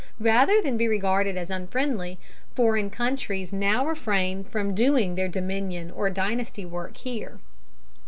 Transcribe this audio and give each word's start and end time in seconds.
Rather 0.19 0.63
than 0.63 0.77
be 0.77 0.87
regarded 0.87 1.37
as 1.37 1.51
unfriendly, 1.51 2.17
foreign 2.55 2.89
countries 2.89 3.53
now 3.53 3.85
refrain 3.85 4.43
from 4.43 4.73
doing 4.73 5.13
their 5.13 5.27
dominion 5.29 5.91
or 5.91 6.09
dynasty 6.09 6.65
work 6.65 6.97
here. 6.97 7.37